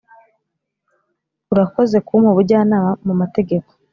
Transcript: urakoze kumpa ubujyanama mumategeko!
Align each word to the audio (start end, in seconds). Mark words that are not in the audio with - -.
urakoze 1.51 1.97
kumpa 2.07 2.29
ubujyanama 2.31 2.91
mumategeko! 3.05 3.69